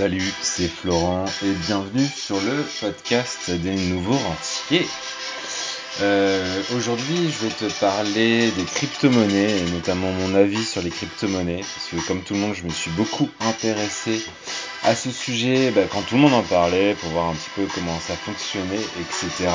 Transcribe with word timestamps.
Salut, 0.00 0.32
c'est 0.40 0.68
Florent 0.68 1.26
et 1.44 1.52
bienvenue 1.66 2.06
sur 2.06 2.40
le 2.40 2.64
podcast 2.80 3.50
des 3.50 3.74
nouveaux 3.74 4.16
rentiers. 4.16 4.88
Euh, 6.00 6.62
Aujourd'hui, 6.74 7.30
je 7.30 7.46
vais 7.46 7.52
te 7.52 7.70
parler 7.78 8.50
des 8.50 8.64
crypto-monnaies 8.64 9.58
et 9.58 9.70
notamment 9.72 10.10
mon 10.10 10.34
avis 10.34 10.64
sur 10.64 10.80
les 10.80 10.88
crypto-monnaies 10.88 11.60
parce 11.60 11.88
que 11.90 12.08
comme 12.08 12.22
tout 12.22 12.32
le 12.32 12.40
monde, 12.40 12.54
je 12.54 12.62
me 12.62 12.70
suis 12.70 12.90
beaucoup 12.92 13.28
intéressé 13.40 14.24
à 14.84 14.94
ce 14.94 15.10
sujet 15.10 15.70
bah, 15.70 15.82
quand 15.92 16.00
tout 16.00 16.14
le 16.14 16.22
monde 16.22 16.32
en 16.32 16.44
parlait 16.44 16.94
pour 16.94 17.10
voir 17.10 17.28
un 17.28 17.34
petit 17.34 17.50
peu 17.54 17.66
comment 17.74 18.00
ça 18.00 18.14
fonctionnait, 18.14 18.80
etc. 19.00 19.50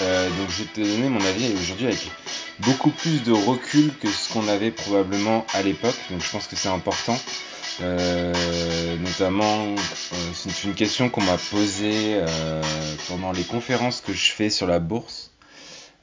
Euh, 0.00 0.28
donc 0.30 0.50
je 0.50 0.64
vais 0.64 0.68
te 0.68 0.80
donner 0.80 1.08
mon 1.08 1.24
avis 1.24 1.54
aujourd'hui 1.62 1.86
avec 1.86 2.10
beaucoup 2.58 2.90
plus 2.90 3.22
de 3.22 3.30
recul 3.30 3.92
que 4.00 4.08
ce 4.08 4.32
qu'on 4.32 4.48
avait 4.48 4.72
probablement 4.72 5.46
à 5.54 5.62
l'époque. 5.62 5.94
Donc 6.10 6.24
je 6.24 6.28
pense 6.28 6.48
que 6.48 6.56
c'est 6.56 6.70
important. 6.70 7.16
Euh, 7.80 8.96
notamment, 8.98 9.64
euh, 9.64 9.76
c'est 10.34 10.64
une 10.64 10.74
question 10.74 11.08
qu'on 11.08 11.22
m'a 11.22 11.38
posée 11.38 12.16
euh, 12.16 12.62
pendant 13.08 13.32
les 13.32 13.44
conférences 13.44 14.00
que 14.00 14.12
je 14.12 14.32
fais 14.32 14.50
sur 14.50 14.66
la 14.66 14.78
bourse. 14.78 15.30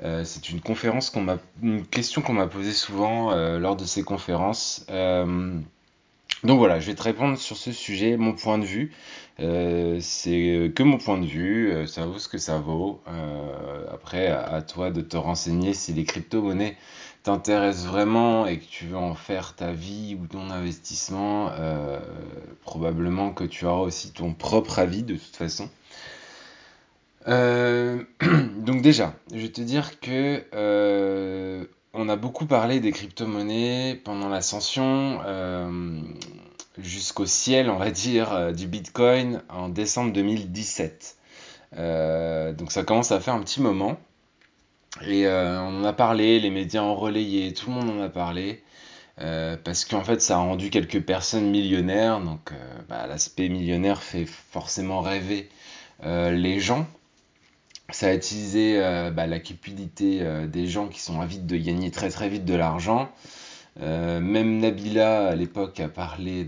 Euh, 0.03 0.23
c'est 0.23 0.49
une 0.49 0.61
conférence 0.61 1.09
qu'on 1.09 1.21
m'a, 1.21 1.37
une 1.61 1.85
question 1.85 2.21
qu'on 2.21 2.33
m'a 2.33 2.47
posée 2.47 2.71
souvent 2.71 3.31
euh, 3.31 3.59
lors 3.59 3.75
de 3.75 3.85
ces 3.85 4.01
conférences. 4.03 4.85
Euh, 4.89 5.59
donc 6.43 6.57
voilà, 6.57 6.79
je 6.79 6.87
vais 6.87 6.95
te 6.95 7.03
répondre 7.03 7.37
sur 7.37 7.57
ce 7.57 7.71
sujet, 7.71 8.15
mon 8.17 8.33
point 8.33 8.57
de 8.57 8.65
vue. 8.65 8.93
C'est 9.37 10.71
que 10.75 10.83
mon 10.83 10.97
point 10.97 11.17
de 11.17 11.25
vue, 11.25 11.87
ça 11.87 12.05
vaut 12.05 12.19
ce 12.19 12.27
que 12.27 12.37
ça 12.37 12.59
vaut. 12.59 13.01
Après, 13.93 14.27
à, 14.27 14.41
à 14.41 14.61
toi 14.61 14.89
de 14.91 15.01
te 15.01 15.15
renseigner 15.15 15.73
si 15.73 15.93
les 15.93 16.03
crypto-monnaies 16.03 16.75
t'intéressent 17.23 17.87
vraiment 17.87 18.45
et 18.47 18.59
que 18.59 18.65
tu 18.65 18.85
veux 18.87 18.97
en 18.97 19.15
faire 19.15 19.55
ta 19.55 19.71
vie 19.71 20.17
ou 20.19 20.27
ton 20.27 20.49
investissement. 20.49 21.49
euh, 21.59 21.99
probablement 22.63 23.31
que 23.31 23.43
tu 23.43 23.65
auras 23.65 23.81
aussi 23.81 24.11
ton 24.11 24.33
propre 24.33 24.79
avis 24.79 25.03
de 25.03 25.15
toute 25.15 25.35
façon. 25.35 25.69
Euh, 27.27 28.03
donc 28.57 28.81
déjà, 28.81 29.13
je 29.33 29.39
vais 29.39 29.49
te 29.49 29.61
dire 29.61 29.99
que 29.99 30.43
euh, 30.53 31.65
on 31.93 32.09
a 32.09 32.15
beaucoup 32.15 32.45
parlé 32.45 32.79
des 32.79 32.91
crypto-monnaies 32.91 33.99
pendant 34.03 34.29
l'ascension 34.29 35.19
jusqu'au 36.77 37.25
ciel, 37.25 37.69
on 37.69 37.77
va 37.77 37.91
dire, 37.91 38.53
du 38.53 38.67
Bitcoin 38.67 39.41
en 39.49 39.69
décembre 39.69 40.13
2017. 40.13 41.17
Euh, 41.77 42.53
donc 42.53 42.71
ça 42.71 42.83
commence 42.83 43.11
à 43.11 43.19
faire 43.19 43.33
un 43.35 43.41
petit 43.41 43.61
moment. 43.61 43.97
Et 45.01 45.25
euh, 45.27 45.61
on 45.61 45.81
en 45.81 45.83
a 45.85 45.93
parlé, 45.93 46.39
les 46.39 46.49
médias 46.49 46.81
ont 46.81 46.95
relayé, 46.95 47.53
tout 47.53 47.69
le 47.69 47.75
monde 47.75 47.89
en 47.89 48.01
a 48.01 48.09
parlé. 48.09 48.63
euh, 49.21 49.57
parce 49.63 49.85
qu'en 49.85 50.03
fait, 50.03 50.21
ça 50.21 50.35
a 50.37 50.39
rendu 50.39 50.69
quelques 50.69 51.01
personnes 51.01 51.49
millionnaires. 51.51 52.21
Donc, 52.21 52.51
euh, 52.53 52.55
bah, 52.89 53.07
l'aspect 53.07 53.49
millionnaire 53.49 54.01
fait 54.03 54.25
forcément 54.25 55.01
rêver 55.01 55.49
les 56.03 56.59
gens. 56.61 56.87
Ça 57.89 58.07
a 58.09 58.13
utilisé 58.13 58.79
bah, 59.13 59.27
la 59.27 59.39
cupidité 59.39 60.23
des 60.47 60.67
gens 60.67 60.87
qui 60.87 60.99
sont 61.01 61.21
avides 61.21 61.45
de 61.47 61.57
gagner 61.57 61.91
très 61.91 62.09
très 62.09 62.29
vite 62.29 62.45
de 62.45 62.55
l'argent. 62.55 63.09
Même 63.77 64.59
Nabila 64.59 65.27
à 65.27 65.35
l'époque 65.35 65.79
a 65.81 65.89
parlé 65.89 66.47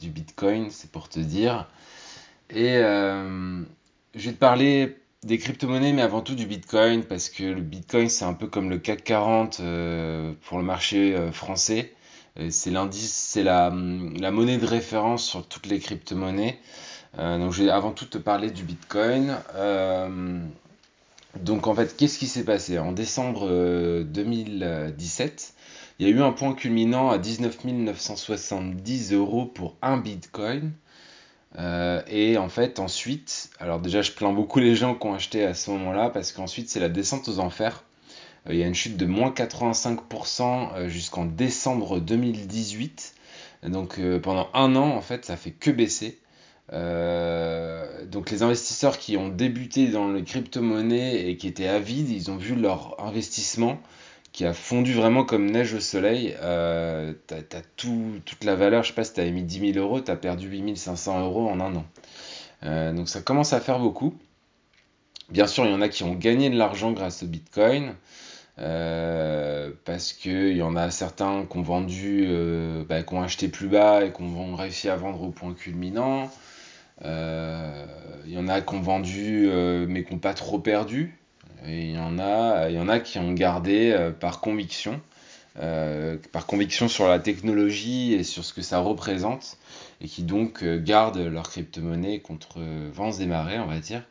du 0.00 0.10
Bitcoin, 0.10 0.70
c'est 0.70 0.92
pour 0.92 1.08
te 1.08 1.18
dire. 1.20 1.68
Et 2.50 2.76
je 2.76 3.64
vais 4.14 4.32
te 4.32 4.38
parler 4.38 4.96
des 5.24 5.38
crypto-monnaies, 5.38 5.92
mais 5.92 6.02
avant 6.02 6.22
tout 6.22 6.34
du 6.34 6.46
Bitcoin, 6.46 7.04
parce 7.04 7.28
que 7.28 7.42
le 7.44 7.60
Bitcoin 7.60 8.08
c'est 8.08 8.24
un 8.24 8.34
peu 8.34 8.46
comme 8.46 8.70
le 8.70 8.78
CAC 8.78 9.04
40 9.04 9.60
euh, 9.60 10.32
pour 10.42 10.58
le 10.58 10.64
marché 10.64 11.14
euh, 11.14 11.32
français. 11.32 11.92
Euh, 12.38 12.48
C'est 12.50 12.70
l'indice, 12.70 13.12
c'est 13.14 13.42
la, 13.42 13.72
la 14.16 14.30
monnaie 14.30 14.58
de 14.58 14.66
référence 14.66 15.24
sur 15.24 15.46
toutes 15.46 15.66
les 15.66 15.78
crypto-monnaies. 15.80 16.58
Donc 17.16 17.52
je 17.52 17.64
vais 17.64 17.70
avant 17.70 17.90
tout 17.92 18.04
te 18.06 18.18
parler 18.18 18.50
du 18.50 18.62
Bitcoin. 18.62 19.36
Donc 21.42 21.66
en 21.66 21.74
fait, 21.74 21.96
qu'est-ce 21.96 22.18
qui 22.18 22.26
s'est 22.26 22.44
passé? 22.44 22.78
En 22.78 22.92
décembre 22.92 23.46
euh, 23.48 24.02
2017, 24.04 25.54
il 25.98 26.08
y 26.08 26.10
a 26.10 26.14
eu 26.14 26.22
un 26.22 26.32
point 26.32 26.54
culminant 26.54 27.10
à 27.10 27.18
19 27.18 27.64
970 27.64 29.12
euros 29.12 29.46
pour 29.46 29.76
un 29.82 29.98
Bitcoin. 29.98 30.72
Euh, 31.56 32.02
et 32.08 32.36
en 32.36 32.48
fait, 32.48 32.78
ensuite, 32.78 33.50
alors 33.58 33.80
déjà, 33.80 34.02
je 34.02 34.12
plains 34.12 34.32
beaucoup 34.32 34.58
les 34.58 34.74
gens 34.74 34.94
qui 34.94 35.06
ont 35.06 35.14
acheté 35.14 35.44
à 35.44 35.54
ce 35.54 35.70
moment-là 35.70 36.10
parce 36.10 36.32
qu'ensuite, 36.32 36.68
c'est 36.68 36.80
la 36.80 36.88
descente 36.88 37.28
aux 37.28 37.38
enfers. 37.38 37.84
Euh, 38.48 38.54
il 38.54 38.58
y 38.60 38.62
a 38.62 38.66
une 38.66 38.74
chute 38.74 38.96
de 38.96 39.06
moins 39.06 39.30
85% 39.30 40.74
euh, 40.74 40.88
jusqu'en 40.88 41.24
décembre 41.24 42.00
2018. 42.00 43.14
Donc 43.64 44.00
pendant 44.22 44.48
un 44.54 44.76
an, 44.76 44.90
en 44.90 45.00
fait, 45.00 45.24
ça 45.24 45.36
fait 45.36 45.50
que 45.50 45.72
baisser. 45.72 46.20
Donc 46.70 48.30
les 48.30 48.44
investisseurs 48.44 48.98
qui 48.98 49.16
ont 49.16 49.30
débuté 49.30 49.88
dans 49.88 50.12
les 50.12 50.22
crypto-monnaies 50.22 51.28
et 51.28 51.36
qui 51.36 51.48
étaient 51.48 51.66
avides, 51.66 52.08
ils 52.08 52.30
ont 52.30 52.36
vu 52.36 52.54
leur 52.54 52.94
investissement 53.04 53.80
qui 54.38 54.46
a 54.46 54.54
fondu 54.54 54.92
vraiment 54.92 55.24
comme 55.24 55.50
neige 55.50 55.74
au 55.74 55.80
soleil. 55.80 56.36
Euh, 56.40 57.12
t'as 57.26 57.60
tout, 57.74 58.20
toute 58.24 58.44
la 58.44 58.54
valeur, 58.54 58.84
je 58.84 58.90
sais 58.90 58.94
pas 58.94 59.02
si 59.02 59.12
t'avais 59.12 59.32
mis 59.32 59.42
10 59.42 59.72
000 59.72 59.84
euros, 59.84 60.00
t'as 60.00 60.14
perdu 60.14 60.48
8 60.48 60.76
500 60.76 61.24
euros 61.24 61.48
en 61.48 61.58
un 61.58 61.74
an. 61.74 61.84
Euh, 62.62 62.92
donc 62.92 63.08
ça 63.08 63.20
commence 63.20 63.52
à 63.52 63.58
faire 63.58 63.80
beaucoup. 63.80 64.14
Bien 65.28 65.48
sûr, 65.48 65.64
il 65.66 65.72
y 65.72 65.74
en 65.74 65.80
a 65.80 65.88
qui 65.88 66.04
ont 66.04 66.14
gagné 66.14 66.50
de 66.50 66.56
l'argent 66.56 66.92
grâce 66.92 67.24
au 67.24 67.26
Bitcoin. 67.26 67.96
Euh, 68.60 69.72
parce 69.84 70.12
que 70.12 70.50
il 70.50 70.56
y 70.56 70.62
en 70.62 70.76
a 70.76 70.92
certains 70.92 71.44
qui 71.44 71.58
ont 71.58 71.62
vendu, 71.62 72.26
euh, 72.28 72.84
bah, 72.84 73.02
qui 73.02 73.14
ont 73.14 73.22
acheté 73.22 73.48
plus 73.48 73.66
bas 73.66 74.04
et 74.04 74.12
qui 74.12 74.22
ont 74.22 74.54
réussi 74.54 74.88
à 74.88 74.94
vendre 74.94 75.20
au 75.20 75.30
point 75.30 75.52
culminant. 75.52 76.30
Euh, 77.04 77.86
il 78.24 78.32
y 78.34 78.38
en 78.38 78.46
a 78.46 78.60
qui 78.60 78.72
ont 78.72 78.82
vendu 78.82 79.48
mais 79.88 80.04
qui 80.04 80.12
n'ont 80.12 80.20
pas 80.20 80.34
trop 80.34 80.60
perdu. 80.60 81.18
Il 81.68 81.92
y 81.92 81.98
en 81.98 82.18
a, 82.18 82.68
il 82.70 82.76
y 82.76 82.78
en 82.78 82.88
a 82.88 82.98
qui 82.98 83.18
ont 83.18 83.32
gardé 83.32 83.90
euh, 83.90 84.10
par 84.10 84.40
conviction, 84.40 85.00
euh, 85.58 86.16
par 86.32 86.46
conviction 86.46 86.88
sur 86.88 87.06
la 87.06 87.18
technologie 87.18 88.14
et 88.14 88.24
sur 88.24 88.44
ce 88.44 88.54
que 88.54 88.62
ça 88.62 88.78
représente, 88.78 89.58
et 90.00 90.08
qui 90.08 90.22
donc 90.22 90.62
euh, 90.62 90.80
gardent 90.80 91.18
leur 91.18 91.50
crypto-monnaie 91.50 92.20
contre 92.20 92.60
vents 92.92 93.12
et 93.12 93.26
marées, 93.26 93.58
on 93.58 93.66
va 93.66 93.80
dire. 93.80 94.02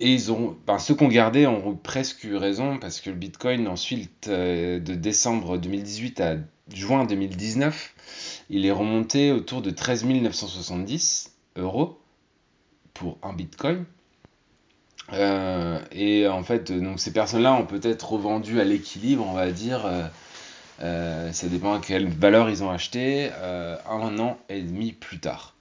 Et 0.00 0.12
ils 0.14 0.32
ont, 0.32 0.56
ben, 0.66 0.78
ceux 0.78 0.94
qui 0.94 1.02
ont 1.02 1.08
gardé 1.08 1.46
ont 1.46 1.74
presque 1.74 2.24
eu 2.24 2.36
raison 2.36 2.78
parce 2.78 3.00
que 3.00 3.10
le 3.10 3.16
Bitcoin 3.16 3.66
ensuite 3.66 4.28
de 4.28 4.94
décembre 4.94 5.58
2018 5.58 6.20
à 6.20 6.36
juin 6.72 7.04
2019, 7.04 7.94
il 8.48 8.64
est 8.64 8.70
remonté 8.70 9.32
autour 9.32 9.60
de 9.60 9.70
13 9.70 10.04
970 10.04 11.32
euros 11.56 12.00
pour 12.94 13.18
un 13.22 13.32
Bitcoin. 13.32 13.84
Euh, 15.12 15.78
et 15.92 16.28
en 16.28 16.42
fait, 16.42 16.70
donc 16.72 17.00
ces 17.00 17.12
personnes-là 17.12 17.54
ont 17.54 17.66
peut-être 17.66 18.12
revendu 18.12 18.60
à 18.60 18.64
l'équilibre, 18.64 19.26
on 19.26 19.32
va 19.34 19.50
dire. 19.50 19.86
euh, 19.86 20.04
euh, 20.82 21.32
ça 21.32 21.48
dépend 21.48 21.74
à 21.74 21.80
quelle 21.80 22.08
valeur 22.08 22.50
ils 22.50 22.62
ont 22.64 22.70
acheté, 22.70 23.30
euh, 23.34 23.76
un 23.88 24.18
an 24.20 24.38
et 24.48 24.62
demi 24.62 24.92
plus 24.92 25.20
tard. 25.20 25.54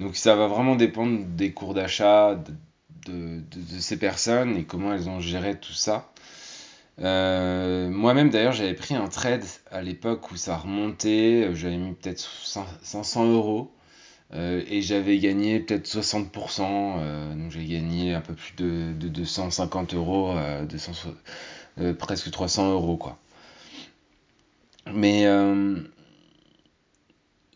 Donc 0.00 0.16
ça 0.16 0.36
va 0.36 0.46
vraiment 0.48 0.76
dépendre 0.76 1.24
des 1.26 1.52
cours 1.52 1.74
d'achat 1.74 2.36
de, 3.06 3.42
ces 3.80 3.98
personnes 3.98 4.56
et 4.56 4.64
comment 4.64 4.92
elles 4.94 5.08
ont 5.08 5.20
géré 5.20 5.58
tout 5.58 5.72
ça. 5.72 6.10
Euh, 7.00 7.88
moi-même 7.90 8.30
d'ailleurs 8.30 8.52
j'avais 8.52 8.74
pris 8.74 8.94
un 8.96 9.08
trade 9.08 9.44
à 9.70 9.82
l'époque 9.82 10.32
où 10.32 10.36
ça 10.36 10.56
remontait, 10.56 11.44
euh, 11.46 11.54
j'avais 11.54 11.76
mis 11.76 11.94
peut-être 11.94 12.28
500 12.82 13.26
euros 13.32 13.72
euh, 14.34 14.62
et 14.68 14.82
j'avais 14.82 15.18
gagné 15.18 15.60
peut-être 15.60 15.86
60%, 15.86 16.96
euh, 16.98 17.34
donc 17.34 17.50
j'ai 17.50 17.64
gagné 17.64 18.14
un 18.14 18.20
peu 18.20 18.34
plus 18.34 18.54
de, 18.56 18.92
de 18.98 19.08
250 19.08 19.94
euros, 19.94 20.32
euh, 20.36 20.64
200 20.66 20.92
euh, 21.80 21.94
presque 21.94 22.30
300 22.30 22.72
euros 22.72 22.96
quoi. 22.96 23.18
Mais 24.92 25.26
euh, 25.26 25.76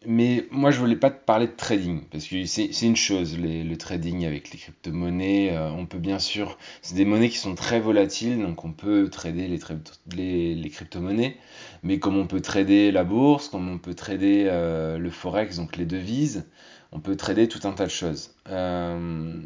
mais 0.07 0.47
moi, 0.51 0.71
je 0.71 0.79
voulais 0.79 0.97
pas 0.97 1.11
te 1.11 1.25
parler 1.25 1.47
de 1.47 1.53
trading, 1.53 2.03
parce 2.11 2.27
que 2.27 2.45
c'est 2.47 2.69
une 2.83 2.97
chose, 2.97 3.39
le 3.39 3.75
trading 3.77 4.25
avec 4.25 4.51
les 4.51 4.59
crypto-monnaies. 4.59 5.57
euh, 5.57 5.71
on 5.71 5.87
peut 5.87 5.99
bien 5.99 6.19
sûr, 6.19 6.59
c'est 6.83 6.95
des 6.95 7.05
monnaies 7.05 7.29
qui 7.29 7.39
sont 7.39 7.55
très 7.55 7.81
volatiles, 7.81 8.41
donc 8.41 8.65
on 8.65 8.73
peut 8.73 9.09
trader 9.11 9.49
les, 9.49 10.69
crypto-monnaies, 10.69 11.37
mais 11.83 11.99
comme 11.99 12.17
on 12.17 12.27
peut 12.27 12.41
trader 12.41 12.93
la 12.93 13.05
bourse, 13.05 13.49
comme 13.49 13.69
on 13.69 13.79
peut 13.79 13.95
trader 13.95 14.47
euh, 14.47 14.99
le 14.99 15.11
forex, 15.11 15.57
donc 15.57 15.77
les 15.77 15.87
devises, 15.87 16.47
on 16.93 17.01
peut 17.01 17.17
trader 17.17 17.49
tout 17.49 17.61
un 17.65 17.73
tas 17.73 17.87
de 17.87 17.91
choses. 17.91 18.35
Euh, 18.49 19.41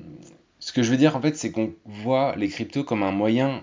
ce 0.59 0.73
que 0.73 0.83
je 0.83 0.91
veux 0.91 0.97
dire, 0.97 1.17
en 1.17 1.21
fait, 1.21 1.37
c'est 1.37 1.51
qu'on 1.51 1.75
voit 1.85 2.35
les 2.37 2.49
cryptos 2.49 2.85
comme 2.85 3.03
un 3.03 3.13
moyen, 3.13 3.63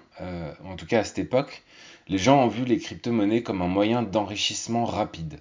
en 0.64 0.76
tout 0.76 0.86
cas 0.86 1.00
à 1.00 1.04
cette 1.04 1.20
époque, 1.20 1.64
les 2.08 2.18
gens 2.18 2.44
ont 2.44 2.48
vu 2.48 2.66
les 2.66 2.78
crypto-monnaies 2.78 3.44
comme 3.44 3.62
un 3.62 3.68
moyen 3.68 4.04
d'enrichissement 4.04 4.86
rapide. 4.86 5.40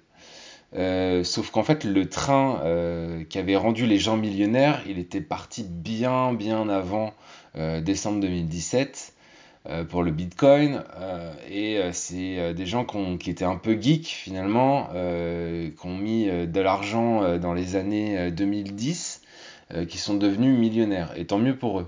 Euh, 0.74 1.22
sauf 1.24 1.50
qu'en 1.50 1.62
fait, 1.62 1.84
le 1.84 2.08
train 2.08 2.60
euh, 2.64 3.24
qui 3.24 3.38
avait 3.38 3.56
rendu 3.56 3.86
les 3.86 3.98
gens 3.98 4.16
millionnaires, 4.16 4.82
il 4.88 4.98
était 4.98 5.20
parti 5.20 5.64
bien, 5.68 6.32
bien 6.32 6.68
avant 6.68 7.12
euh, 7.56 7.80
décembre 7.80 8.20
2017. 8.20 9.14
pour 9.90 10.02
le 10.02 10.10
Bitcoin. 10.10 10.82
et 11.48 11.80
c'est 11.92 12.52
des 12.52 12.66
gens 12.66 12.84
qui, 12.84 13.30
étaient 13.30 13.44
un 13.44 13.54
peu 13.56 13.80
geeks 13.80 14.08
finalement, 14.08 14.88
qui 14.90 15.86
ont 15.86 15.96
mis 15.96 16.26
de 16.26 16.60
l'argent 16.60 17.38
dans 17.38 17.54
les 17.54 17.76
années 17.76 18.32
2010, 18.32 19.22
qui 19.88 19.98
sont 19.98 20.14
devenus 20.14 20.58
millionnaires. 20.58 21.12
Et 21.16 21.26
tant 21.26 21.38
mieux 21.38 21.56
pour 21.56 21.78
eux. 21.78 21.86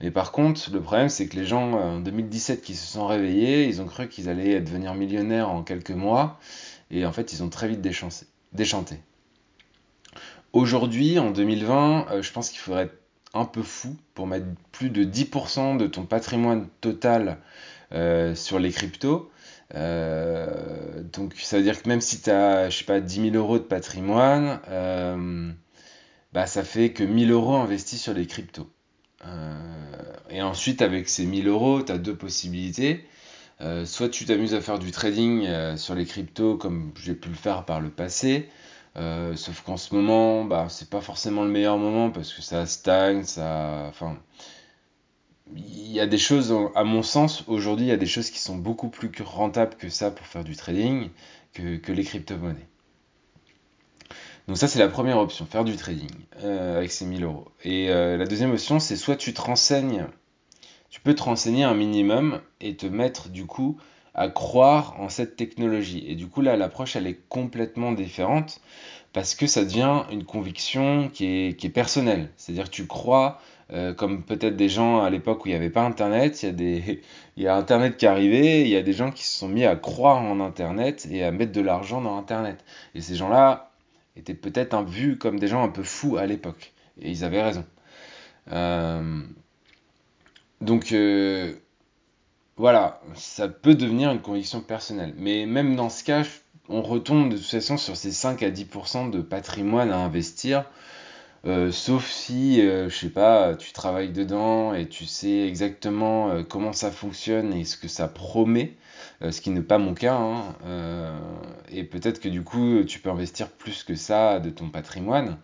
Mais 0.00 0.10
par 0.10 0.32
contre, 0.32 0.70
le 0.72 0.80
problème, 0.80 1.10
c'est 1.10 1.26
que 1.26 1.36
les 1.36 1.44
gens 1.44 1.72
en 1.72 2.00
2017 2.00 2.62
qui 2.62 2.74
se 2.74 2.86
sont 2.86 3.06
réveillés, 3.06 3.66
ils 3.66 3.82
ont 3.82 3.86
cru 3.86 4.08
qu'ils 4.08 4.30
allaient 4.30 4.58
devenir 4.60 4.94
millionnaires 4.94 5.50
en 5.50 5.62
quelques 5.62 5.90
mois. 5.90 6.38
Et 6.90 7.06
en 7.06 7.12
fait, 7.12 7.32
ils 7.32 7.42
ont 7.42 7.48
très 7.48 7.68
vite 7.68 7.80
déchanté. 7.80 8.96
Aujourd'hui, 10.52 11.18
en 11.18 11.30
2020, 11.30 12.06
euh, 12.10 12.22
je 12.22 12.32
pense 12.32 12.50
qu'il 12.50 12.58
faudrait 12.58 12.84
être 12.84 12.98
un 13.34 13.44
peu 13.44 13.62
fou 13.62 13.96
pour 14.14 14.26
mettre 14.26 14.46
plus 14.72 14.90
de 14.90 15.04
10% 15.04 15.76
de 15.76 15.86
ton 15.86 16.04
patrimoine 16.04 16.66
total 16.80 17.38
euh, 17.92 18.34
sur 18.34 18.58
les 18.58 18.72
cryptos. 18.72 19.30
Euh, 19.76 21.04
donc 21.12 21.34
ça 21.36 21.58
veut 21.58 21.62
dire 21.62 21.80
que 21.80 21.88
même 21.88 22.00
si 22.00 22.20
tu 22.20 22.30
as, 22.30 22.68
je 22.70 22.78
sais 22.78 22.84
pas, 22.84 23.00
10 23.00 23.30
000 23.30 23.36
euros 23.36 23.58
de 23.58 23.64
patrimoine, 23.64 24.58
bah, 26.32 26.46
ça 26.46 26.64
fait 26.64 26.92
que 26.92 27.04
1000 27.04 27.30
euros 27.30 27.54
investis 27.54 28.02
sur 28.02 28.12
les 28.12 28.26
cryptos. 28.26 28.68
et 30.30 30.42
ensuite, 30.42 30.82
avec 30.82 31.08
ces 31.08 31.26
1000 31.26 31.46
euros, 31.46 31.82
tu 31.82 31.92
as 31.92 31.98
deux 31.98 32.16
possibilités. 32.16 33.06
Soit 33.84 34.08
tu 34.08 34.24
t'amuses 34.24 34.54
à 34.54 34.60
faire 34.60 34.78
du 34.78 34.90
trading 34.90 35.76
sur 35.76 35.94
les 35.94 36.06
cryptos 36.06 36.56
comme 36.56 36.92
j'ai 36.96 37.14
pu 37.14 37.28
le 37.28 37.34
faire 37.34 37.64
par 37.64 37.80
le 37.80 37.90
passé, 37.90 38.48
euh, 38.96 39.36
sauf 39.36 39.62
qu'en 39.62 39.76
ce 39.76 39.94
moment, 39.94 40.44
bah, 40.44 40.66
c'est 40.68 40.90
pas 40.90 41.00
forcément 41.00 41.44
le 41.44 41.50
meilleur 41.50 41.78
moment 41.78 42.10
parce 42.10 42.32
que 42.32 42.42
ça 42.42 42.66
stagne, 42.66 43.24
ça. 43.24 43.86
Enfin. 43.88 44.18
Il 45.56 45.90
y 45.90 45.98
a 45.98 46.06
des 46.06 46.18
choses, 46.18 46.54
à 46.76 46.84
mon 46.84 47.02
sens, 47.02 47.42
aujourd'hui, 47.48 47.86
il 47.86 47.88
y 47.88 47.92
a 47.92 47.96
des 47.96 48.06
choses 48.06 48.30
qui 48.30 48.38
sont 48.38 48.56
beaucoup 48.56 48.88
plus 48.88 49.10
rentables 49.20 49.74
que 49.74 49.88
ça 49.88 50.12
pour 50.12 50.24
faire 50.28 50.44
du 50.44 50.54
trading, 50.54 51.10
que, 51.52 51.90
les 51.90 52.04
crypto-monnaies. 52.04 52.68
Donc 54.46 54.56
ça, 54.56 54.68
c'est 54.68 54.78
la 54.78 54.86
première 54.86 55.18
option, 55.18 55.46
faire 55.46 55.64
du 55.64 55.74
trading 55.74 56.08
euh, 56.44 56.78
avec 56.78 56.92
ces 56.92 57.04
1000 57.04 57.24
euros. 57.24 57.48
Et 57.64 57.90
euh, 57.90 58.16
la 58.16 58.26
deuxième 58.26 58.52
option, 58.52 58.78
c'est 58.78 58.94
soit 58.94 59.16
tu 59.16 59.34
te 59.34 59.40
renseignes, 59.40 60.06
tu 60.90 61.00
peux 61.00 61.14
te 61.14 61.22
renseigner 61.22 61.64
un 61.64 61.74
minimum 61.74 62.40
et 62.60 62.76
te 62.76 62.86
mettre 62.86 63.28
du 63.28 63.46
coup 63.46 63.78
à 64.14 64.28
croire 64.28 64.96
en 64.98 65.08
cette 65.08 65.36
technologie. 65.36 66.04
Et 66.08 66.16
du 66.16 66.26
coup, 66.26 66.40
là, 66.40 66.56
l'approche, 66.56 66.96
elle 66.96 67.06
est 67.06 67.20
complètement 67.28 67.92
différente 67.92 68.60
parce 69.12 69.34
que 69.34 69.46
ça 69.46 69.64
devient 69.64 70.02
une 70.10 70.24
conviction 70.24 71.08
qui 71.12 71.26
est, 71.26 71.72
personnelle. 71.72 72.30
C'est-à-dire 72.36 72.64
que 72.64 72.74
tu 72.74 72.86
crois, 72.86 73.40
euh, 73.72 73.94
comme 73.94 74.22
peut-être 74.22 74.56
des 74.56 74.68
gens 74.68 75.00
à 75.02 75.10
l'époque 75.10 75.44
où 75.44 75.48
il 75.48 75.52
n'y 75.52 75.56
avait 75.56 75.70
pas 75.70 75.82
Internet, 75.82 76.42
il 76.42 76.46
y, 76.46 76.48
a 76.48 76.52
des, 76.52 77.02
il 77.36 77.42
y 77.44 77.48
a 77.48 77.56
Internet 77.56 77.96
qui 77.96 78.06
est 78.06 78.08
arrivé, 78.08 78.62
il 78.62 78.68
y 78.68 78.76
a 78.76 78.82
des 78.82 78.92
gens 78.92 79.10
qui 79.10 79.24
se 79.24 79.38
sont 79.38 79.48
mis 79.48 79.64
à 79.64 79.76
croire 79.76 80.22
en 80.22 80.40
Internet 80.40 81.06
et 81.10 81.24
à 81.24 81.30
mettre 81.30 81.52
de 81.52 81.60
l'argent 81.60 82.00
dans 82.00 82.18
Internet. 82.18 82.64
Et 82.94 83.00
ces 83.00 83.14
gens-là 83.14 83.70
étaient 84.16 84.34
peut-être 84.34 84.82
vus 84.84 85.18
comme 85.18 85.38
des 85.38 85.48
gens 85.48 85.62
un 85.62 85.68
peu 85.68 85.82
fous 85.84 86.16
à 86.16 86.26
l'époque. 86.26 86.72
Et 87.00 87.10
ils 87.10 87.24
avaient 87.24 87.42
raison. 87.42 87.64
Euh, 88.52 89.22
donc, 90.60 90.92
euh, 90.92 91.52
voilà, 92.56 93.00
ça 93.14 93.48
peut 93.48 93.74
devenir 93.74 94.10
une 94.12 94.20
conviction 94.20 94.60
personnelle. 94.60 95.14
Mais 95.16 95.46
même 95.46 95.76
dans 95.76 95.88
ce 95.88 96.04
cas, 96.04 96.24
on 96.68 96.82
retombe 96.82 97.30
de 97.30 97.36
toute 97.36 97.46
façon 97.46 97.76
sur 97.76 97.96
ces 97.96 98.12
5 98.12 98.42
à 98.42 98.50
10% 98.50 99.10
de 99.10 99.20
patrimoine 99.20 99.90
à 99.90 99.98
investir. 99.98 100.64
Euh, 101.46 101.72
sauf 101.72 102.10
si, 102.10 102.60
euh, 102.60 102.90
je 102.90 102.96
sais 102.96 103.08
pas, 103.08 103.54
tu 103.54 103.72
travailles 103.72 104.12
dedans 104.12 104.74
et 104.74 104.86
tu 104.88 105.06
sais 105.06 105.48
exactement 105.48 106.30
euh, 106.30 106.42
comment 106.42 106.74
ça 106.74 106.90
fonctionne 106.90 107.54
et 107.54 107.64
ce 107.64 107.78
que 107.78 107.88
ça 107.88 108.08
promet, 108.08 108.76
ce 109.22 109.40
qui 109.40 109.50
n'est 109.50 109.62
pas 109.62 109.78
mon 109.78 109.94
cas. 109.94 110.14
Hein, 110.14 110.54
et 111.70 111.84
peut-être 111.84 112.20
que 112.20 112.28
du 112.28 112.42
coup, 112.42 112.84
tu 112.84 113.00
peux 113.00 113.10
investir 113.10 113.48
plus 113.48 113.84
que 113.84 113.94
ça 113.94 114.38
de 114.40 114.50
ton 114.50 114.68
patrimoine. 114.68 115.38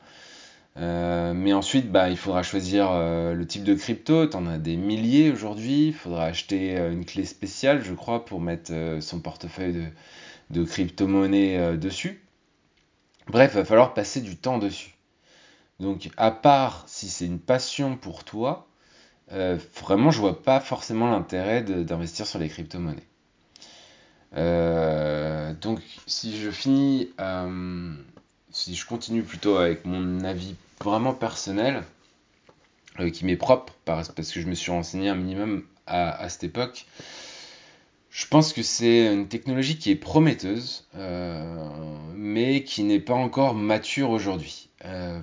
Euh, 0.78 1.32
mais 1.34 1.52
ensuite, 1.52 1.90
bah, 1.90 2.10
il 2.10 2.16
faudra 2.16 2.42
choisir 2.42 2.90
euh, 2.90 3.34
le 3.34 3.46
type 3.46 3.64
de 3.64 3.74
crypto. 3.74 4.26
Tu 4.26 4.36
en 4.36 4.46
as 4.46 4.58
des 4.58 4.76
milliers 4.76 5.30
aujourd'hui. 5.30 5.88
Il 5.88 5.94
faudra 5.94 6.24
acheter 6.24 6.78
euh, 6.78 6.92
une 6.92 7.04
clé 7.04 7.24
spéciale, 7.24 7.82
je 7.82 7.94
crois, 7.94 8.24
pour 8.24 8.40
mettre 8.40 8.72
son 9.00 9.20
portefeuille 9.20 9.72
de, 9.72 9.86
de 10.50 10.64
crypto-monnaie 10.64 11.76
dessus. 11.78 12.22
Bref, 13.28 13.52
il 13.54 13.58
va 13.58 13.64
falloir 13.64 13.94
passer 13.94 14.20
du 14.20 14.36
temps 14.36 14.58
dessus. 14.58 14.94
Donc, 15.80 16.10
à 16.16 16.30
part 16.30 16.84
si 16.86 17.08
c'est 17.08 17.26
une 17.26 17.40
passion 17.40 17.96
pour 17.96 18.24
toi, 18.24 18.68
vraiment, 19.28 20.10
je 20.10 20.20
vois 20.20 20.42
pas 20.42 20.60
forcément 20.60 21.10
l'intérêt 21.10 21.62
d'investir 21.62 22.26
sur 22.26 22.38
les 22.38 22.48
crypto-monnaies. 22.48 23.02
donc, 25.60 25.80
si 26.06 26.38
je 26.38 26.50
finis 26.50 27.10
si 28.50 28.74
je 28.74 28.86
continue 28.86 29.22
plutôt 29.22 29.56
avec 29.56 29.84
mon 29.84 30.24
avis 30.24 30.54
vraiment 30.84 31.14
personnel, 31.14 31.82
euh, 33.00 33.10
qui 33.10 33.24
m'est 33.24 33.36
propre, 33.36 33.74
parce 33.84 34.10
que 34.12 34.40
je 34.40 34.46
me 34.46 34.54
suis 34.54 34.70
renseigné 34.70 35.08
un 35.08 35.14
minimum 35.14 35.64
à, 35.86 36.28
cette 36.28 36.44
époque, 36.44 36.86
je 38.10 38.26
pense 38.26 38.52
que 38.52 38.62
c'est 38.62 39.12
une 39.12 39.28
technologie 39.28 39.78
qui 39.78 39.90
est 39.90 39.96
prometteuse, 39.96 40.88
euh, 40.96 41.68
mais 42.14 42.64
qui 42.64 42.82
n'est 42.82 43.00
pas 43.00 43.14
encore 43.14 43.54
mature 43.54 44.10
aujourd'hui. 44.10 44.70
Euh, 44.84 45.20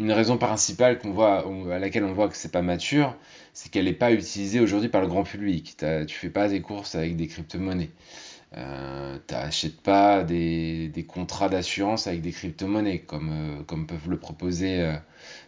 une 0.00 0.10
raison 0.10 0.38
principale 0.38 0.98
à 1.16 1.78
laquelle 1.78 2.04
on 2.04 2.12
voit 2.12 2.28
que 2.28 2.36
c'est 2.36 2.50
pas 2.50 2.62
mature, 2.62 3.14
c'est 3.52 3.70
qu'elle 3.70 3.84
n'est 3.84 3.92
pas 3.92 4.12
utilisée 4.12 4.58
aujourd'hui 4.58 4.88
par 4.88 5.00
le 5.00 5.06
grand 5.06 5.22
public. 5.22 5.76
Tu 6.08 6.14
fais 6.16 6.30
pas 6.30 6.48
des 6.48 6.60
courses 6.60 6.96
avec 6.96 7.16
des 7.16 7.28
crypto-monnaies. 7.28 7.90
Euh, 8.56 9.18
t'achètes 9.26 9.80
pas 9.80 10.22
des, 10.22 11.06
contrats 11.08 11.48
d'assurance 11.48 12.06
avec 12.06 12.20
des 12.20 12.30
crypto-monnaies 12.30 13.00
comme, 13.00 13.30
euh, 13.32 13.84
peuvent 13.84 14.08
le 14.08 14.18
proposer 14.18 14.80
euh, 14.80 14.94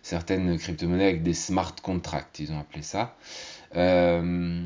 certaines 0.02 0.58
crypto-monnaies 0.58 1.04
avec 1.04 1.22
des 1.22 1.34
smart 1.34 1.74
contracts, 1.82 2.40
ils 2.40 2.52
ont 2.52 2.58
appelé 2.58 2.82
ça. 2.82 3.16
Euh, 3.76 4.64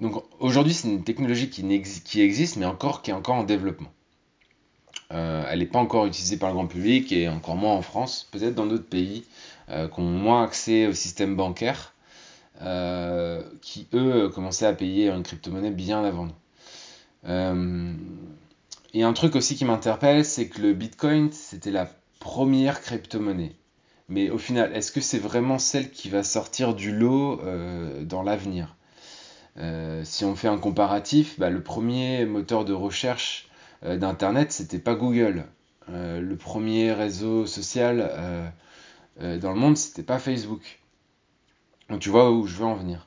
donc 0.00 0.22
aujourd'hui 0.38 0.74
c'est 0.74 0.88
une 0.88 1.02
technologie 1.02 1.50
qui, 1.50 1.64
qui, 2.04 2.20
existe 2.20 2.56
mais 2.56 2.66
encore 2.66 3.02
qui 3.02 3.10
est 3.10 3.14
encore 3.14 3.36
en 3.36 3.44
développement. 3.44 3.90
elle 5.10 5.58
n'est 5.58 5.66
pas 5.66 5.78
encore 5.80 6.06
utilisée 6.06 6.36
par 6.36 6.50
le 6.50 6.54
grand 6.54 6.66
public 6.66 7.10
et 7.12 7.28
encore 7.28 7.56
moins 7.56 7.72
en 7.74 7.82
France, 7.82 8.28
peut-être 8.30 8.54
dans 8.54 8.66
d'autres 8.66 8.88
pays 8.88 9.24
qui 9.68 10.00
ont 10.00 10.02
moins 10.02 10.44
accès 10.44 10.86
au 10.86 10.92
système 10.92 11.34
bancaire, 11.34 11.94
qui 13.62 13.88
eux 13.94 14.28
commençaient 14.28 14.66
à 14.66 14.74
payer 14.74 15.08
une 15.08 15.22
crypto-monnaie 15.22 15.70
bien 15.70 16.04
avant 16.04 16.26
nous. 16.26 16.45
Euh, 17.28 17.92
et 18.94 19.02
un 19.02 19.12
truc 19.12 19.36
aussi 19.36 19.56
qui 19.56 19.64
m'interpelle, 19.64 20.24
c'est 20.24 20.48
que 20.48 20.60
le 20.60 20.72
Bitcoin, 20.72 21.32
c'était 21.32 21.70
la 21.70 21.90
première 22.20 22.80
crypto-monnaie. 22.80 23.56
Mais 24.08 24.30
au 24.30 24.38
final, 24.38 24.72
est-ce 24.74 24.92
que 24.92 25.00
c'est 25.00 25.18
vraiment 25.18 25.58
celle 25.58 25.90
qui 25.90 26.08
va 26.08 26.22
sortir 26.22 26.74
du 26.74 26.92
lot 26.92 27.40
euh, 27.42 28.04
dans 28.04 28.22
l'avenir? 28.22 28.76
Euh, 29.58 30.02
Si 30.04 30.24
on 30.24 30.36
fait 30.36 30.48
un 30.48 30.58
comparatif, 30.58 31.38
bah, 31.38 31.50
le 31.50 31.62
premier 31.62 32.24
moteur 32.26 32.64
de 32.64 32.72
recherche 32.72 33.48
d'Internet, 33.82 34.52
c'était 34.52 34.78
pas 34.78 34.94
Google. 34.94 35.44
le 35.88 36.34
premier 36.36 36.92
réseau 36.92 37.46
social 37.46 38.10
dans 39.20 39.52
le 39.52 39.58
monde, 39.58 39.76
c'était 39.76 40.02
pas 40.02 40.18
Facebook. 40.18 40.80
Donc 41.90 42.00
tu 42.00 42.08
vois 42.08 42.32
où 42.32 42.46
je 42.46 42.56
veux 42.56 42.64
en 42.64 42.74
venir. 42.74 43.06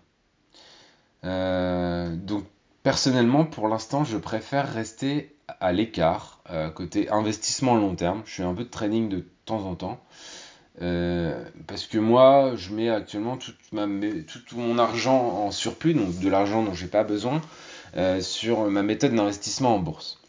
donc 1.23 2.45
Personnellement, 2.83 3.43
pour 3.45 3.67
l'instant, 3.67 4.05
je 4.05 4.17
préfère 4.17 4.71
rester 4.71 5.36
à 5.59 5.74
l'écart, 5.74 6.41
euh, 6.50 6.69
côté 6.69 7.09
investissement 7.09 7.75
long 7.75 7.95
terme. 7.95 8.21
Je 8.25 8.36
fais 8.36 8.43
un 8.43 8.53
peu 8.53 8.63
de 8.63 8.69
trading 8.69 9.09
de 9.09 9.25
temps 9.45 9.65
en 9.65 9.75
temps. 9.75 10.00
Euh, 10.81 11.43
parce 11.67 11.88
que 11.88 11.98
moi, 11.98 12.53
je 12.55 12.74
mets 12.74 12.89
actuellement 12.89 13.38
tout, 13.38 13.51
mon 14.55 14.77
argent 14.77 15.19
en 15.19 15.51
surplus, 15.51 15.93
donc 15.93 16.19
de 16.19 16.29
l'argent 16.29 16.63
dont 16.63 16.74
j'ai 16.74 16.88
pas 16.88 17.03
besoin, 17.03 17.41
euh, 17.98 18.21
sur 18.21 18.69
ma 18.69 18.81
méthode 18.81 19.13
d'investissement 19.13 19.75
en 19.75 19.79
bourse. 19.79 20.21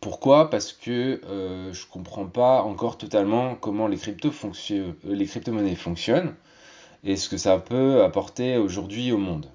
Pourquoi? 0.00 0.50
Parce 0.50 0.72
que 0.72 1.20
je 1.72 1.86
comprends 1.86 2.26
pas 2.26 2.60
encore 2.62 2.98
totalement 2.98 3.54
comment 3.54 3.86
les, 3.86 3.96
crypto 3.96 4.30
les 5.04 5.26
crypto-monnaies 5.26 5.76
fonctionnent 5.76 6.34
et 7.04 7.16
ce 7.16 7.30
que 7.30 7.38
ça 7.38 7.58
peut 7.58 8.02
apporter 8.02 8.58
aujourd'hui 8.58 9.12
au 9.12 9.18
monde. 9.18 9.46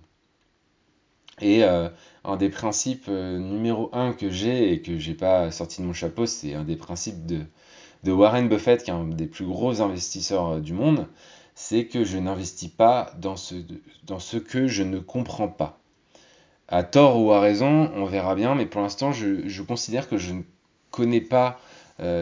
Et 1.41 1.63
euh, 1.63 1.89
un 2.23 2.37
des 2.37 2.49
principes 2.49 3.05
euh, 3.07 3.37
numéro 3.37 3.89
un 3.93 4.13
que 4.13 4.29
j'ai 4.29 4.73
et 4.73 4.81
que 4.81 4.97
j'ai 4.97 5.13
pas 5.13 5.51
sorti 5.51 5.81
de 5.81 5.87
mon 5.87 5.93
chapeau, 5.93 6.25
c'est 6.25 6.53
un 6.53 6.63
des 6.63 6.75
principes 6.75 7.25
de, 7.25 8.11
Warren 8.11 8.49
Buffett, 8.49 8.83
qui 8.83 8.91
est 8.91 8.93
un 8.93 9.05
des 9.05 9.27
plus 9.27 9.45
gros 9.45 9.81
investisseurs 9.81 10.47
euh, 10.47 10.59
du 10.59 10.73
monde, 10.73 11.07
c'est 11.55 11.85
que 11.85 12.03
je 12.03 12.17
n'investis 12.17 12.69
pas 12.69 13.11
dans 13.19 13.35
ce, 13.35 14.37
que 14.37 14.67
je 14.67 14.83
ne 14.83 14.99
comprends 14.99 15.49
pas. 15.49 15.79
À 16.67 16.83
tort 16.83 17.21
ou 17.21 17.31
à 17.31 17.39
raison, 17.39 17.91
on 17.95 18.05
verra 18.05 18.35
bien, 18.35 18.55
mais 18.55 18.65
pour 18.65 18.81
l'instant, 18.81 19.11
je, 19.11 19.61
considère 19.61 20.07
que 20.07 20.17
je 20.17 20.33
ne 20.33 20.43
connais 20.91 21.21
pas 21.21 21.59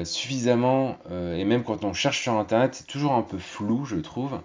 suffisamment, 0.05 0.97
et 1.11 1.43
même 1.43 1.63
quand 1.63 1.83
on 1.83 1.93
cherche 1.93 2.21
sur 2.23 2.33
Internet, 2.33 2.73
c'est 2.73 2.87
toujours 2.87 3.11
un 3.11 3.21
peu 3.21 3.37
flou, 3.37 3.85
je 3.85 3.97
trouve. 3.97 4.39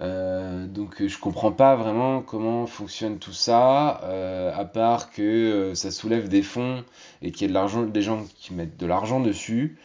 Euh, 0.00 0.66
donc 0.66 1.06
je 1.06 1.18
comprends 1.18 1.52
pas 1.52 1.76
vraiment 1.76 2.22
comment 2.22 2.66
fonctionne 2.66 3.18
tout 3.18 3.32
ça, 3.32 4.00
euh, 4.04 4.50
à 4.56 4.64
part 4.64 5.10
que 5.10 5.22
euh, 5.22 5.74
ça 5.74 5.90
soulève 5.90 6.28
des 6.28 6.42
fonds 6.42 6.84
et 7.20 7.32
qu'il 7.32 7.42
y 7.42 7.44
a 7.44 7.48
de 7.48 7.54
l'argent, 7.54 7.82
des 7.82 8.02
gens 8.02 8.24
qui 8.36 8.54
mettent 8.54 8.78
de 8.78 8.86
l'argent 8.86 9.20
dessus. 9.20 9.78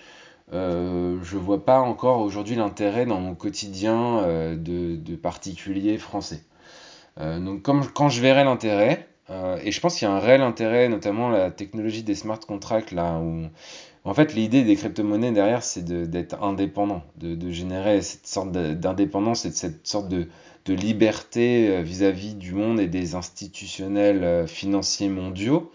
je 0.51 1.37
vois 1.37 1.65
pas 1.65 1.79
encore 1.79 2.21
aujourd'hui 2.21 2.55
l'intérêt 2.55 3.05
dans 3.05 3.19
mon 3.19 3.35
quotidien 3.35 4.21
de, 4.55 4.95
de, 4.95 5.15
particulier 5.15 5.97
français. 5.97 6.43
donc 7.19 7.63
quand 7.63 8.09
je 8.09 8.21
verrai 8.21 8.43
l'intérêt, 8.45 9.07
et 9.29 9.71
je 9.71 9.79
pense 9.81 9.97
qu'il 9.97 10.07
y 10.07 10.11
a 10.11 10.13
un 10.13 10.19
réel 10.19 10.41
intérêt, 10.41 10.87
notamment 10.87 11.29
la 11.29 11.49
technologie 11.51 12.03
des 12.03 12.15
smart 12.15 12.39
contracts 12.39 12.91
là 12.91 13.19
où 13.19 13.47
en 14.05 14.13
fait, 14.13 14.35
l'idée 14.35 14.63
des 14.63 14.75
crypto-monnaies 14.75 15.31
derrière, 15.31 15.63
c'est 15.63 15.83
d'être 15.83 16.41
indépendant, 16.43 17.01
de, 17.17 17.49
générer 17.49 18.03
cette 18.03 18.27
sorte 18.27 18.51
d'indépendance 18.51 19.45
et 19.45 19.49
de 19.49 19.55
cette 19.55 19.87
sorte 19.87 20.09
de, 20.09 20.27
liberté 20.67 21.69
euh, 21.69 21.81
vis-à-vis 21.81 22.33
du 22.33 22.53
monde 22.53 22.79
et 22.79 22.87
des 22.87 23.13
institutionnels 23.13 24.23
euh, 24.23 24.47
financiers 24.47 25.09
mondiaux. 25.09 25.71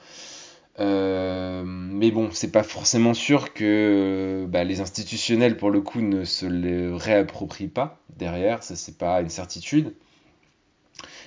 Euh, 0.81 1.63
mais 1.65 2.11
bon, 2.11 2.31
c'est 2.33 2.51
pas 2.51 2.65
forcément 2.65 3.15
sûr 3.15 3.53
que 3.53 4.47
bah, 4.49 4.65
les 4.65 4.81
institutionnels, 4.81 5.57
pour 5.57 5.71
le 5.71 5.81
coup, 5.81 6.01
ne 6.01 6.25
se 6.25 6.47
les 6.47 6.89
réapproprient 6.93 7.69
pas 7.69 8.01
derrière. 8.17 8.63
Ça, 8.63 8.77
c'est 8.77 8.97
pas 8.97 9.21
une 9.21 9.29
certitude. 9.29 9.93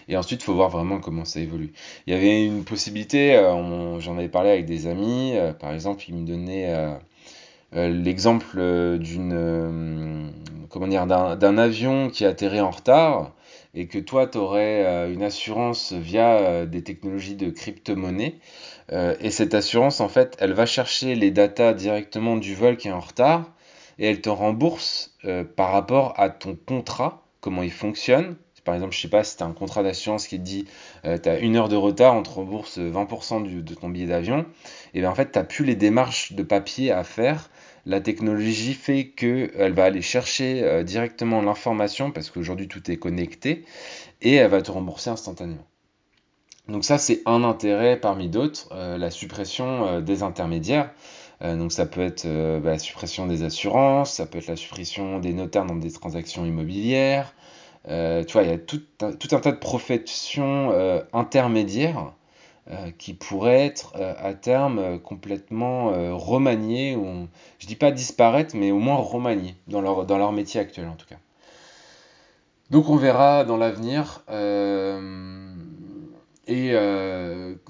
Et 0.08 0.18
ensuite, 0.18 0.42
il 0.42 0.46
faut 0.46 0.54
voir 0.54 0.70
vraiment 0.70 1.00
comment 1.00 1.26
ça 1.26 1.40
évolue. 1.40 1.74
Il 2.08 2.14
y 2.14 2.18
avait 2.18 2.46
une 2.46 2.64
possibilité, 2.64 3.36
euh, 3.36 4.00
j'en 4.00 4.18
avais 4.18 4.30
parlé 4.30 4.50
avec 4.50 4.66
des 4.66 4.88
amis, 4.88 5.34
euh, 5.36 5.54
par 5.54 5.74
exemple, 5.74 6.04
ils 6.08 6.16
me 6.16 6.26
donnaient 6.26 6.74
euh, 7.74 7.90
l'exemple 7.90 8.98
d'une 9.00 10.32
comment 10.70 10.88
dire 10.88 11.08
d'un 11.08 11.58
avion 11.58 12.10
qui 12.10 12.26
atterrit 12.26 12.62
en 12.62 12.70
retard 12.70 13.32
et 13.74 13.88
que 13.88 13.98
toi 13.98 14.28
tu 14.28 14.38
aurais 14.38 15.12
une 15.12 15.24
assurance 15.24 15.92
via 15.92 16.68
des 16.68 16.84
technologies 16.84 17.36
de 17.36 17.50
crypto-monnaie 17.50 18.36
et 18.92 19.32
cette 19.32 19.56
assurance 19.56 20.02
en 20.02 20.08
fait 20.08 20.38
elle 20.40 20.54
va 20.54 20.68
chercher 20.68 21.16
les 21.16 21.32
datas 21.32 21.74
directement 21.74 22.38
du 22.38 22.54
vol 22.54 22.78
qui 22.78 22.90
est 22.90 22.92
en 22.92 23.00
retard 23.00 23.52
et 23.98 24.06
elle 24.08 24.22
te 24.22 24.30
rembourse 24.30 25.18
par 25.56 25.72
rapport 25.72 26.14
à 26.18 26.30
ton 26.30 26.56
contrat 26.56 27.24
comment 27.42 27.64
il 27.64 27.72
fonctionne 27.72 28.36
par 28.64 28.76
exemple, 28.76 28.94
je 28.94 29.02
sais 29.02 29.10
pas, 29.10 29.24
si 29.24 29.38
tu 29.38 29.44
as 29.44 29.46
un 29.46 29.54
contrat 29.54 29.84
d'assurance 29.84 30.28
qui 30.28 30.38
te 30.38 30.44
dit 30.44 30.66
euh, 31.06 31.18
tu 31.18 31.30
as 31.30 31.40
une 31.40 31.56
heure 31.56 31.70
de 31.70 31.76
retard, 31.76 32.16
on 32.16 32.24
te 32.24 32.30
rembourse 32.30 32.80
20% 32.80 33.64
de 33.64 33.74
ton 33.74 33.90
billet 33.90 34.08
d'avion, 34.08 34.46
et 34.94 35.02
bien 35.02 35.10
en 35.10 35.16
fait, 35.16 35.32
tu 35.32 35.40
n'as 35.40 35.46
plus 35.46 35.66
les 35.66 35.76
démarches 35.76 36.34
de 36.34 36.44
papier 36.44 36.92
à 36.92 37.04
faire. 37.04 37.50
La 37.86 38.00
technologie 38.00 38.74
fait 38.74 39.10
qu'elle 39.10 39.74
va 39.74 39.84
aller 39.84 40.02
chercher 40.02 40.64
euh, 40.64 40.84
directement 40.84 41.42
l'information, 41.42 42.12
parce 42.12 42.30
qu'aujourd'hui 42.30 42.68
tout 42.68 42.90
est 42.90 42.98
connecté, 42.98 43.66
et 44.22 44.36
elle 44.36 44.50
va 44.50 44.62
te 44.62 44.72
rembourser 44.72 45.10
instantanément. 45.10 45.68
Donc 46.70 46.86
ça, 46.86 46.98
c'est 46.98 47.22
un 47.26 47.44
intérêt 47.44 48.00
parmi 48.00 48.30
d'autres, 48.30 48.70
euh, 48.72 48.98
la 48.98 49.12
suppression 49.12 50.00
des 50.00 50.24
intermédiaires. 50.24 50.92
donc 51.42 51.74
ça 51.74 51.86
peut 51.86 52.00
être 52.02 52.26
bah, 52.62 52.72
la 52.72 52.80
suppression 52.80 53.28
des 53.28 53.44
assurances, 53.44 54.14
ça 54.14 54.26
peut 54.26 54.38
être 54.38 54.48
la 54.48 54.56
suppression 54.56 55.20
des 55.20 55.34
notaires 55.34 55.66
dans 55.66 55.76
des 55.76 55.92
transactions 55.92 56.46
immobilières, 56.46 57.34
euh, 57.34 57.53
tu 57.88 58.34
vois, 58.34 58.44
il 58.44 58.50
y 58.50 58.54
a 58.54 58.58
tout 58.58 58.82
un, 59.02 59.12
tas 59.12 59.52
de 59.52 59.58
professions 59.58 60.72
euh, 60.72 61.02
intermédiaires 61.12 62.14
euh, 62.72 62.92
qui 62.98 63.14
pourraient 63.14 63.66
être 63.66 63.94
à 63.96 64.34
terme 64.34 65.00
complètement 65.00 65.92
remaniées, 66.18 66.96
ou, 66.96 67.28
je 67.60 67.68
dis 67.68 67.76
pas 67.76 67.92
disparaître, 67.92 68.56
mais 68.56 68.72
au 68.72 68.80
moins 68.80 68.96
remaniées 68.96 69.56
dans 69.68 69.82
leur 69.82 70.32
métier 70.32 70.60
actuel 70.60 70.88
en 70.88 70.96
tout 70.96 71.08
cas. 71.08 71.18
Donc 72.70 72.90
on 72.90 72.96
verra 72.96 73.44
dans 73.44 73.58
l'avenir. 73.58 74.24
et 76.48 76.74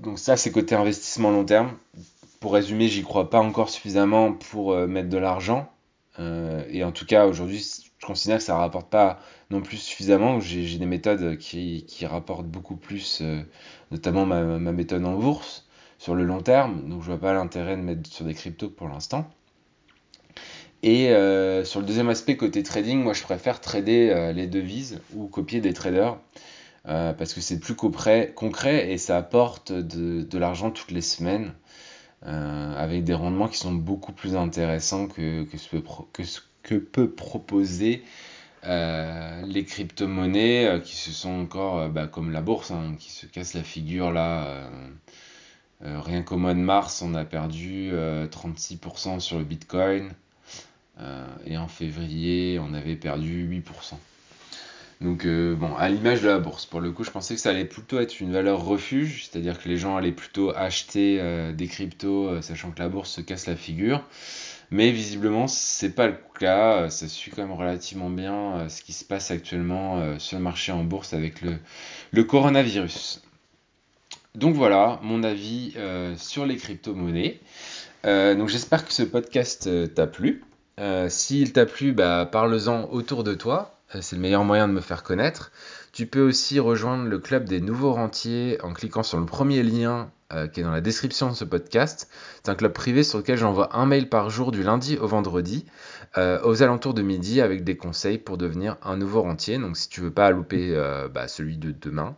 donc 0.01 0.19
ça 0.19 0.37
c'est 0.37 0.51
côté 0.51 0.75
investissement 0.75 1.31
long 1.31 1.45
terme. 1.45 1.71
Pour 2.39 2.53
résumer, 2.53 2.87
j'y 2.87 3.03
crois 3.03 3.29
pas 3.29 3.39
encore 3.39 3.69
suffisamment 3.69 4.33
pour 4.33 4.75
mettre 4.75 5.09
de 5.09 5.17
l'argent. 5.17 5.69
et 6.19 6.83
en 6.83 6.91
tout 6.91 7.05
cas 7.07 7.25
aujourd'hui 7.25 7.63
je 8.03 8.07
considère 8.07 8.39
que 8.39 8.43
ça 8.43 8.57
rapporte 8.57 8.89
pas 8.89 9.17
non 9.49 9.61
plus 9.61 9.77
suffisamment. 9.77 10.41
J'ai 10.41 10.77
des 10.77 10.85
méthodes 10.85 11.37
qui, 11.37 11.85
rapportent 12.05 12.47
beaucoup 12.47 12.75
plus, 12.75 13.19
euh, 13.21 13.41
notamment 13.91 14.25
ma, 14.25 14.43
méthode 14.73 15.05
en 15.05 15.17
bourse 15.17 15.65
sur 15.99 16.13
le 16.13 16.25
long 16.25 16.41
terme. 16.41 16.89
Donc 16.89 17.01
je 17.01 17.07
vois 17.07 17.17
pas 17.17 17.33
l'intérêt 17.33 17.77
de 17.77 17.81
mettre 17.81 18.11
sur 18.11 18.25
des 18.25 18.33
cryptos 18.33 18.67
pour 18.67 18.89
l'instant. 18.89 19.29
Et 20.81 21.11
euh, 21.11 21.63
sur 21.63 21.79
le 21.79 21.85
deuxième 21.85 22.09
aspect, 22.09 22.35
côté 22.35 22.61
trading, 22.61 23.01
moi 23.01 23.13
je 23.13 23.23
préfère 23.23 23.61
trader 23.61 24.09
euh, 24.09 24.33
les 24.33 24.47
devises 24.47 24.99
ou 25.15 25.27
copier 25.27 25.61
des 25.61 25.71
traders. 25.71 26.17
parce 26.83 27.33
que 27.33 27.39
c'est 27.39 27.61
plus 27.61 27.75
concret 27.75 28.91
et 28.91 28.97
ça 28.97 29.15
apporte 29.15 29.71
de, 29.71 30.37
l'argent 30.37 30.71
toutes 30.71 30.91
les 30.91 31.01
semaines 31.01 31.53
avec 32.21 33.05
des 33.05 33.13
rendements 33.13 33.47
qui 33.47 33.57
sont 33.57 33.73
beaucoup 33.73 34.11
plus 34.11 34.35
intéressants 34.35 35.07
que, 35.07 35.43
que, 35.43 35.57
ce, 35.57 35.77
que, 36.11 36.23
que 36.63 36.75
peut 36.75 37.09
proposer 37.09 38.03
euh, 38.65 39.41
les 39.45 39.65
crypto-monnaies 39.65 40.65
euh, 40.65 40.79
qui 40.79 40.95
se 40.95 41.11
sont 41.11 41.31
encore, 41.31 41.79
euh, 41.79 41.89
bah, 41.89 42.07
comme 42.07 42.31
la 42.31 42.41
bourse, 42.41 42.71
hein, 42.71 42.95
qui 42.97 43.11
se 43.11 43.25
casse 43.25 43.53
la 43.53 43.63
figure 43.63 44.11
là. 44.11 44.69
rien 45.81 46.21
qu'au 46.21 46.37
mois 46.37 46.53
de 46.53 46.59
mars, 46.59 47.01
on 47.01 47.13
a 47.13 47.25
perdu 47.25 47.91
36% 47.91 49.19
sur 49.19 49.37
le 49.37 49.43
Bitcoin. 49.43 50.11
et 51.45 51.57
en 51.57 51.67
février, 51.67 52.57
on 52.59 52.73
avait 52.73 52.95
perdu 52.95 53.45
8%. 53.45 53.95
Donc, 55.01 55.27
bon, 55.27 55.75
à 55.75 55.89
l'image 55.89 56.21
de 56.21 56.29
la 56.29 56.39
bourse, 56.39 56.65
pour 56.65 56.79
le 56.79 56.91
coup, 56.91 57.03
je 57.03 57.11
pensais 57.11 57.35
que 57.35 57.41
ça 57.41 57.49
allait 57.49 57.65
plutôt 57.65 57.99
être 57.99 58.21
une 58.21 58.31
valeur 58.31 58.63
refuge, 58.63 59.27
c'est-à-dire 59.27 59.61
que 59.61 59.67
les 59.67 59.75
gens 59.75 59.97
allaient 59.97 60.13
plutôt 60.13 60.55
acheter 60.55 61.21
des 61.53 61.67
cryptos, 61.67 62.41
sachant 62.41 62.71
que 62.71 62.79
la 62.79 62.87
bourse 62.87 63.09
se 63.09 63.19
casse 63.19 63.47
la 63.47 63.57
figure. 63.57 64.05
Mais 64.71 64.91
visiblement, 64.91 65.47
c'est 65.47 65.91
pas 65.91 66.07
le 66.07 66.17
cas. 66.39 66.89
Ça 66.89 67.07
suit 67.07 67.31
quand 67.31 67.41
même 67.43 67.51
relativement 67.51 68.09
bien 68.09 68.55
euh, 68.55 68.69
ce 68.69 68.81
qui 68.81 68.93
se 68.93 69.05
passe 69.05 69.31
actuellement 69.31 69.99
euh, 69.99 70.19
sur 70.19 70.37
le 70.37 70.43
marché 70.43 70.71
en 70.71 70.83
bourse 70.83 71.13
avec 71.13 71.41
le, 71.41 72.23
coronavirus. 72.23 73.21
Donc 74.35 74.55
voilà 74.55 74.99
mon 75.03 75.23
avis 75.23 75.73
euh, 75.77 76.15
sur 76.17 76.45
les 76.45 76.57
crypto-monnaies. 76.57 77.39
donc 78.03 78.49
j'espère 78.49 78.85
que 78.85 78.93
ce 78.93 79.03
podcast 79.03 79.69
t'a 79.93 80.07
plu. 80.07 80.43
S'il 81.09 81.53
t'a 81.53 81.65
plu, 81.65 81.93
bah, 81.93 82.27
parle-en 82.31 82.89
autour 82.89 83.23
de 83.23 83.35
toi. 83.35 83.79
c'est 84.01 84.15
le 84.15 84.21
meilleur 84.21 84.43
moyen 84.43 84.67
de 84.67 84.73
me 84.73 84.81
faire 84.81 85.03
connaître. 85.03 85.51
Tu 85.93 86.07
peux 86.07 86.21
aussi 86.21 86.59
rejoindre 86.59 87.07
le 87.07 87.19
club 87.19 87.47
des 87.47 87.61
nouveaux 87.61 87.93
rentiers 87.93 88.59
en 88.63 88.73
cliquant 88.73 89.03
sur 89.03 89.19
le 89.19 89.27
premier 89.27 89.61
lien 89.61 90.09
euh, 90.33 90.47
qui 90.47 90.59
est 90.59 90.63
dans 90.63 90.71
la 90.71 90.81
description 90.81 91.29
de 91.29 91.35
ce 91.35 91.45
podcast. 91.45 92.09
C'est 92.43 92.49
un 92.49 92.55
club 92.55 92.73
privé 92.73 93.03
sur 93.03 93.19
lequel 93.19 93.37
j'envoie 93.37 93.77
un 93.77 93.85
mail 93.85 94.09
par 94.09 94.31
jour 94.31 94.51
du 94.51 94.63
lundi 94.63 94.97
au 94.97 95.05
vendredi 95.05 95.67
euh, 96.17 96.41
aux 96.43 96.63
alentours 96.63 96.95
de 96.95 97.03
midi 97.03 97.41
avec 97.41 97.63
des 97.63 97.77
conseils 97.77 98.17
pour 98.17 98.39
devenir 98.39 98.77
un 98.81 98.97
nouveau 98.97 99.21
rentier. 99.21 99.59
Donc 99.59 99.77
si 99.77 99.87
tu 99.87 100.01
veux 100.01 100.09
pas 100.09 100.31
louper 100.31 100.73
euh, 100.75 101.09
bah, 101.09 101.27
celui 101.27 101.57
de 101.57 101.71
demain, 101.71 102.15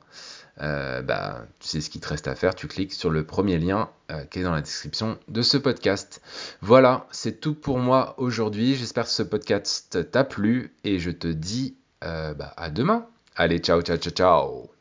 bah, 0.57 1.45
tu 1.59 1.67
sais 1.67 1.81
ce 1.81 1.89
qu'il 1.89 1.99
te 1.99 2.07
reste 2.07 2.29
à 2.29 2.35
faire, 2.35 2.55
tu 2.55 2.69
cliques 2.69 2.93
sur 2.93 3.09
le 3.09 3.25
premier 3.25 3.57
lien 3.57 3.89
qui 4.31 4.39
est 4.39 4.43
dans 4.43 4.53
la 4.53 4.61
description 4.61 5.17
de 5.27 5.41
ce 5.41 5.57
podcast. 5.57 6.21
Voilà, 6.61 7.07
c'est 7.11 7.41
tout 7.41 7.55
pour 7.55 7.79
moi 7.79 8.15
aujourd'hui. 8.19 8.75
J'espère 8.75 9.03
que 9.03 9.09
ce 9.09 9.23
podcast 9.23 10.09
t'a 10.11 10.23
plu 10.23 10.73
et 10.85 10.97
je 10.97 11.11
te 11.11 11.27
dis 11.27 11.75
bah, 12.01 12.53
à 12.55 12.69
demain. 12.69 13.05
Allez, 13.35 13.61
ciao, 13.61 13.81
ciao, 13.81 13.97
ciao, 13.97 14.11
ciao. 14.11 14.74